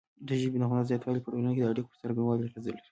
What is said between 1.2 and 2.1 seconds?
په ټولنه کې د اړیکو پر